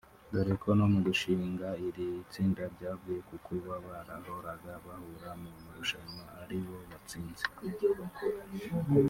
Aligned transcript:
dore 0.31 0.53
ko 0.61 0.69
no 0.77 0.85
mu 0.93 0.99
gushinga 1.07 1.67
iri 1.87 2.07
tsinda 2.31 2.63
byavuye 2.75 3.19
ku 3.27 3.35
kuba 3.45 3.73
barahoraga 3.85 4.71
bahura 4.85 5.29
mu 5.41 5.49
marushanwa 5.65 6.23
ari 6.41 6.57
bo 6.67 6.77
batsinze 6.89 7.45